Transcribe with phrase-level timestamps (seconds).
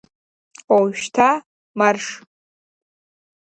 [0.75, 1.29] Ожәшьҭа
[1.77, 2.05] марш!